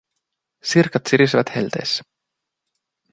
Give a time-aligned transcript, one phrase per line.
[0.63, 2.03] Sirkat sirisevät helteessä.